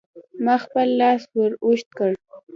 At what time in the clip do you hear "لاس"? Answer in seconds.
1.01-1.21